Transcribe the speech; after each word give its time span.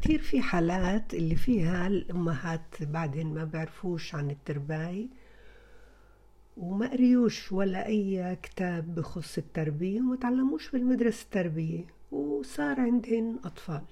كتير 0.00 0.18
في 0.18 0.40
حالات 0.42 1.14
اللي 1.14 1.36
فيها 1.36 1.86
الأمهات 1.86 2.82
بعدين 2.82 3.34
ما 3.34 3.44
بيعرفوش 3.44 4.14
عن 4.14 4.30
الترباية 4.30 5.06
وما 6.56 6.90
قريوش 6.90 7.52
ولا 7.52 7.86
أي 7.86 8.36
كتاب 8.42 8.94
بخص 8.94 9.38
التربية 9.38 10.00
وما 10.00 10.16
تعلموش 10.16 10.70
بالمدرسة 10.70 11.24
التربية 11.24 11.84
وصار 12.12 12.80
عندهن 12.80 13.38
أطفال. 13.44 13.82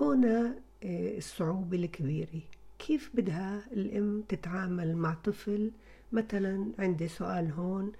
هنا 0.00 0.54
آه، 0.84 1.18
الصعوبة 1.18 1.76
الكبيرة. 1.76 2.40
كيف 2.78 3.10
بدها 3.14 3.62
الأم 3.72 4.22
تتعامل 4.28 4.96
مع 4.96 5.14
طفل؟ 5.14 5.70
مثلا 6.12 6.72
عندي 6.78 7.08
سؤال 7.08 7.50
هون 7.50 7.92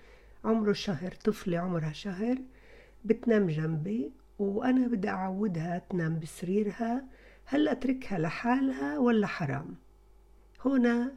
عمره 0.45 0.72
شهر 0.72 1.12
طفلة 1.24 1.58
عمرها 1.58 1.93
شهر 1.93 2.38
بتنام 3.04 3.46
جنبي 3.46 4.11
وأنا 4.39 4.87
بدي 4.87 5.09
أعودها 5.09 5.82
تنام 5.91 6.19
بسريرها 6.19 7.05
هل 7.45 7.69
أتركها 7.69 8.19
لحالها 8.19 8.98
ولا 8.98 9.27
حرام؟ 9.27 9.74
هنا 10.65 11.12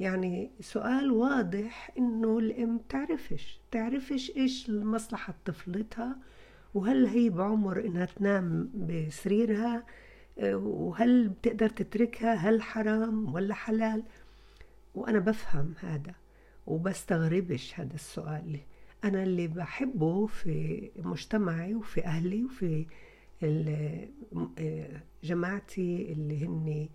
يعني 0.00 0.50
سؤال 0.60 1.10
واضح 1.10 1.90
إنه 1.98 2.38
الأم 2.38 2.78
تعرفش 2.88 3.60
تعرفش 3.70 4.32
إيش 4.36 4.70
مصلحة 4.70 5.34
طفلتها 5.44 6.16
وهل 6.74 7.06
هي 7.06 7.30
بعمر 7.30 7.84
إنها 7.84 8.04
تنام 8.04 8.70
بسريرها 8.74 9.86
وهل 10.42 11.28
بتقدر 11.28 11.68
تتركها 11.68 12.34
هل 12.34 12.62
حرام 12.62 13.34
ولا 13.34 13.54
حلال؟ 13.54 14.02
وأنا 14.94 15.18
بفهم 15.18 15.74
هذا 15.80 16.14
وبستغربش 16.66 17.80
هذا 17.80 17.94
السؤال. 17.94 18.60
أنا 19.04 19.22
اللي 19.22 19.48
بحبه 19.48 20.26
في 20.26 20.90
مجتمعي 20.96 21.74
وفي 21.74 22.04
أهلي 22.04 22.44
وفي 22.44 22.86
جماعتي 25.24 26.12
اللي 26.12 26.46
هن 26.46 26.88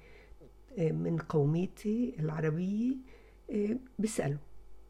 من 0.78 1.18
قوميتي 1.18 2.16
العربية 2.20 2.96
بيسألوا. 4.00 4.38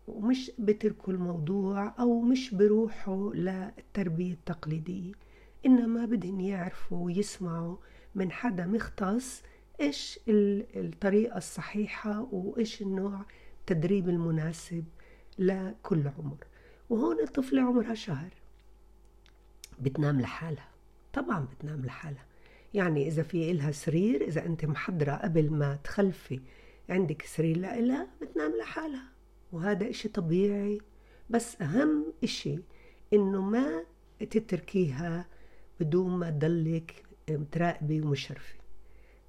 ومش 0.07 0.51
بتركوا 0.59 1.13
الموضوع 1.13 1.95
أو 1.99 2.21
مش 2.21 2.55
بروحوا 2.55 3.33
للتربية 3.33 4.33
التقليدية. 4.33 5.11
إنما 5.65 6.05
بدهم 6.05 6.39
يعرفوا 6.39 7.05
ويسمعوا 7.05 7.77
من 8.15 8.31
حدا 8.31 8.65
مختص 8.65 9.43
إيش 9.81 10.19
الطريقة 10.27 11.37
الصحيحة 11.37 12.27
وإيش 12.31 12.81
النوع 12.81 13.25
التدريب 13.59 14.09
المناسب 14.09 14.85
لكل 15.39 16.07
عمر. 16.17 16.37
وهون 16.89 17.19
الطفلة 17.19 17.61
عمرها 17.61 17.93
شهر. 17.93 18.29
بتنام 19.79 20.21
لحالها. 20.21 20.69
طبعا 21.13 21.47
بتنام 21.51 21.85
لحالها. 21.85 22.25
يعني 22.73 23.07
إذا 23.07 23.23
في 23.23 23.51
إلها 23.51 23.71
سرير 23.71 24.21
إذا 24.21 24.45
أنت 24.45 24.65
محضرة 24.65 25.11
قبل 25.11 25.49
ما 25.49 25.75
تخلفي 25.83 26.39
عندك 26.89 27.21
سرير 27.21 27.57
لإلها 27.57 28.07
بتنام 28.21 28.51
لحالها. 28.59 29.07
وهذا 29.51 29.89
إشي 29.89 30.09
طبيعي. 30.09 30.81
بس 31.29 31.61
أهم 31.61 32.13
إشي 32.23 32.59
إنه 33.13 33.41
ما 33.41 33.83
تتركيها 34.19 35.25
بدون 35.79 36.11
ما 36.19 36.29
تضلك 36.29 37.03
متراقبة 37.29 38.01
ومشرفة. 38.01 38.55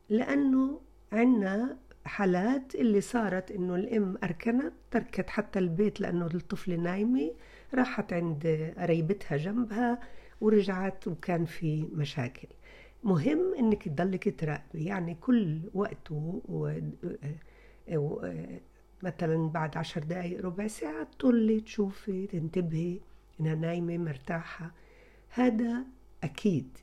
لأنه 0.09 0.81
عنا 1.13 1.77
حالات 2.05 2.75
اللي 2.75 3.01
صارت 3.01 3.51
إنه 3.51 3.75
الأم 3.75 4.19
أركنت 4.25 4.73
تركت 4.91 5.31
حتى 5.31 5.59
البيت 5.59 6.01
لأنه 6.01 6.27
الطفلة 6.27 6.77
نايمة 6.77 7.33
راحت 7.75 8.13
عند 8.13 8.73
قريبتها 8.79 9.37
جنبها 9.37 10.01
ورجعت 10.41 11.09
وكان 11.09 11.45
في 11.45 11.89
مشاكل. 11.93 12.49
مهم 13.05 13.55
إنك 13.59 13.89
تضلك 13.89 14.41
تراقبي 14.41 14.85
يعني 14.85 15.15
كل 15.15 15.61
وقت 15.75 16.11
و... 16.11 16.41
و... 16.49 18.33
مثلا 19.03 19.49
بعد 19.49 19.77
عشر 19.77 20.03
دقايق 20.03 20.41
ربع 20.41 20.67
ساعة 20.67 21.05
تطلي 21.05 21.61
تشوفي 21.61 22.27
تنتبهي 22.27 23.01
إنها 23.41 23.55
نايمة 23.55 23.99
مرتاحة. 23.99 24.75
هذا 25.29 25.85
أكيد 26.25 26.79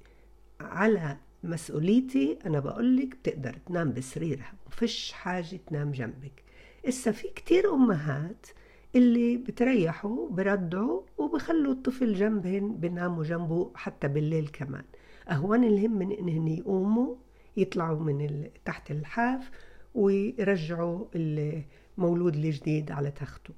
على 0.62 1.18
مسؤوليتي 1.44 2.40
أنا 2.46 2.60
بقولك 2.60 3.16
بتقدر 3.16 3.58
تنام 3.66 3.94
بسريرها 3.94 4.54
وفش 4.68 5.12
حاجة 5.12 5.60
تنام 5.68 5.92
جنبك. 5.92 6.44
إسا 6.88 7.12
في 7.12 7.28
كتير 7.28 7.74
أمهات 7.74 8.48
اللي 8.96 9.38
بتريحوا 9.38 10.30
بردعوا 10.30 11.02
وبخلوا 11.18 11.74
الطفل 11.74 12.14
جنبهن 12.14 12.76
بناموا 12.76 13.24
جنبه 13.24 13.72
حتى 13.76 14.08
بالليل 14.08 14.48
كمان. 14.48 14.84
أهون 15.30 15.64
الهم 15.64 15.92
من 15.92 16.12
إنهن 16.12 16.48
يقوموا 16.48 17.16
يطلعوا 17.58 18.00
من 18.00 18.50
تحت 18.66 18.92
الحاف 18.92 19.52
ويرجعوا 19.96 21.06
المولود 21.16 22.36
الجديد 22.36 22.92
على 22.92 23.12
تخته. 23.12 23.54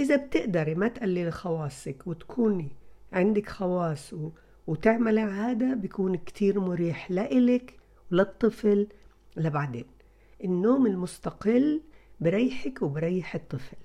إذا 0.00 0.16
بتقدري 0.16 0.74
ما 0.74 0.88
تقللي 0.88 1.30
خواصك 1.30 2.06
وتكوني 2.06 2.68
عندك 3.12 3.48
خواص 3.48 4.14
و... 4.66 4.72
وتعملي 4.72 5.20
هذا 5.20 5.74
بيكون 5.74 6.16
كتير 6.16 6.60
مريح 6.60 7.10
لإلك 7.10 7.74
وللطفل 8.12 8.86
لبعدين 9.36 9.84
النوم 10.44 10.86
المستقل 10.86 11.82
بريحك 12.20 12.82
وبريح 12.82 13.34
الطفل. 13.34 13.76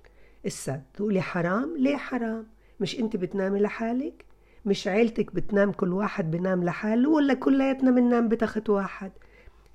إسا 0.47 0.81
تقولي 0.93 1.21
حرام؟ 1.21 1.77
ليه 1.77 1.97
حرام؟ 1.97 2.47
مش 2.79 2.99
أنت 2.99 3.15
بتنامي 3.15 3.59
لحالك؟ 3.59 4.25
مش 4.65 4.87
عيلتك 4.87 5.35
بتنام 5.35 5.71
كل 5.71 5.93
واحد 5.93 6.31
بنام 6.31 6.63
لحاله 6.63 7.09
ولا 7.09 7.33
كلياتنا 7.33 7.91
بننام 7.91 8.29
بتخت 8.29 8.69
واحد؟ 8.69 9.11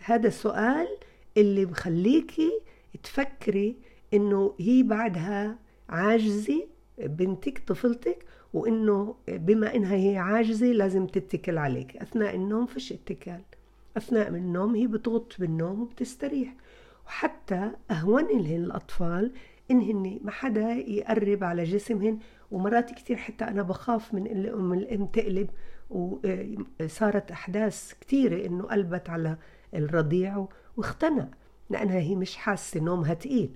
هذا 0.04 0.28
السؤال 0.28 0.88
اللي 1.36 1.64
بخليكي 1.64 2.60
تفكري 3.02 3.76
إنه 4.14 4.54
هي 4.60 4.82
بعدها 4.82 5.58
عاجزة 5.88 6.66
بنتك 6.98 7.58
طفلتك 7.66 8.24
وإنه 8.54 9.14
بما 9.28 9.74
إنها 9.74 9.94
هي 9.94 10.18
عاجزة 10.18 10.66
لازم 10.66 11.06
تتكل 11.06 11.58
عليك. 11.58 11.96
أثناء 11.96 12.34
النوم 12.34 12.66
فيش 12.66 12.92
اتكال. 12.92 13.40
أثناء 13.96 14.28
النوم 14.28 14.74
هي 14.74 14.86
بتغط 14.86 15.36
بالنوم 15.38 15.80
وبتستريح. 15.80 16.54
وحتى 17.06 17.70
أهون 17.90 18.24
لهن 18.24 18.64
الأطفال 18.64 19.32
انهن 19.70 20.20
ما 20.24 20.30
حدا 20.30 20.72
يقرب 20.72 21.44
على 21.44 21.64
جسمهن. 21.64 22.18
ومرات 22.50 22.90
كتير 22.90 23.16
حتى 23.16 23.44
أنا 23.44 23.62
بخاف 23.62 24.14
من 24.14 24.26
الام 24.26 24.72
الأم 24.72 25.06
تقلب. 25.06 25.50
وصارت 25.90 27.30
أحداث 27.30 27.92
كتيرة 28.00 28.46
إنه 28.46 28.64
قلبت 28.64 29.10
على 29.10 29.36
الرضيع 29.74 30.48
واختنق. 30.76 31.28
لأنها 31.70 31.98
هي 31.98 32.14
مش 32.14 32.36
حاسة 32.36 32.80
نومها 32.80 33.14
تقيل. 33.14 33.50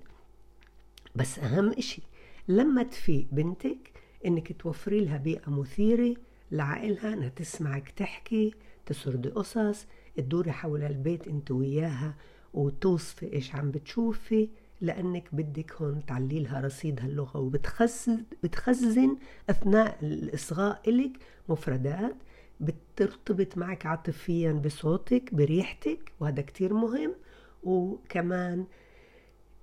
بس 1.15 1.39
أهم 1.39 1.69
إشي 1.69 2.03
لما 2.49 2.83
تفيق 2.83 3.27
بنتك 3.33 3.93
إنك 4.27 4.53
توفري 4.63 5.01
لها 5.05 5.17
بيئة 5.17 5.51
مثيرة 5.51 6.15
لعقلها 6.51 7.13
إنها 7.13 7.29
تسمعك 7.29 7.91
تحكي 7.91 8.55
تسردي 8.87 9.29
قصص 9.29 9.87
تدوري 10.17 10.53
حول 10.53 10.83
البيت 10.83 11.29
أنت 11.29 11.51
وياها 11.51 12.15
وتوصفي 12.55 13.33
إيش 13.33 13.55
عم 13.55 13.71
بتشوفي 13.71 14.49
لأنك 14.81 15.29
بدك 15.33 15.73
هون 15.73 16.07
تعلي 16.07 16.41
لها 16.41 16.61
رصيد 16.61 17.01
هاللغة 17.01 17.39
وبتخزن 17.39 18.25
بتخزن 18.43 19.17
أثناء 19.51 19.99
الإصغاء 20.03 20.83
إلك 20.89 21.13
مفردات 21.49 22.17
بترتبط 22.61 23.59
معك 23.59 23.87
عاطفيا 23.87 24.53
بصوتك 24.53 25.35
بريحتك 25.35 26.13
وهذا 26.21 26.43
كتير 26.43 26.75
مهم 26.75 27.15
وكمان 27.63 28.67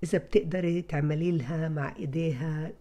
إذا 0.04 0.18
بتقدري 0.18 0.82
تعملي 0.82 1.32
لها 1.32 1.70
مع 1.70 1.96
إيديها 1.96 2.72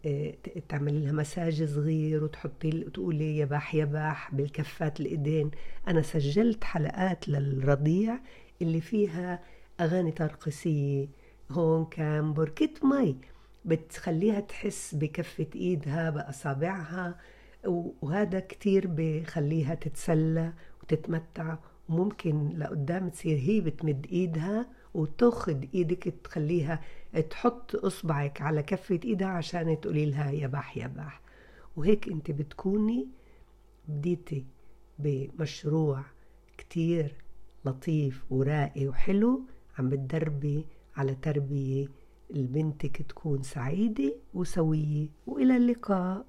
تعملي 0.68 1.00
لها 1.00 1.12
مساج 1.12 1.64
صغير 1.64 2.24
وتحطي 2.24 2.70
تقولي 2.70 3.38
يباح 3.38 3.74
يباح 3.74 4.34
بالكفات 4.34 5.00
الإيدين. 5.00 5.50
أنا 5.88 6.02
سجلت 6.02 6.64
حلقات 6.64 7.28
للرضيع 7.28 8.18
اللي 8.62 8.80
فيها 8.80 9.42
أغاني 9.80 10.12
ترقصية 10.12 11.08
هون 11.50 11.84
كان 11.84 12.32
بركة 12.32 12.70
مي. 12.82 13.16
بتخليها 13.64 14.40
تحس 14.40 14.94
بكفة 14.94 15.46
إيدها 15.54 16.10
بأصابعها 16.10 17.18
وهذا 18.02 18.40
كتير 18.40 18.86
بخليها 18.86 19.74
تتسلى 19.74 20.52
وتتمتع. 20.82 21.56
وممكن 21.88 22.48
لقدام 22.58 23.08
تصير 23.08 23.38
هي 23.38 23.60
بتمد 23.60 24.06
إيدها 24.12 24.66
وتاخد 24.94 25.66
إيدك 25.74 26.14
تخليها 26.24 26.80
تحط 27.30 27.76
إصبعك 27.76 28.42
على 28.42 28.62
كفة 28.62 29.00
إيدها 29.04 29.28
عشان 29.28 29.80
تقولي 29.80 30.06
لها 30.06 30.30
يباح 30.30 30.76
يباح. 30.76 31.20
وهيك 31.76 32.08
أنت 32.08 32.30
بتكوني 32.30 33.06
بديتي 33.88 34.44
بمشروع 34.98 36.02
كتير 36.58 37.14
لطيف 37.64 38.24
وراقي 38.30 38.88
وحلو 38.88 39.42
عم 39.78 39.88
بتدربي 39.88 40.66
على 40.96 41.14
تربية 41.14 41.88
لبنتك 42.30 43.02
تكون 43.02 43.42
سعيدة 43.42 44.14
وسوية. 44.34 45.08
وإلى 45.26 45.56
اللقاء. 45.56 46.26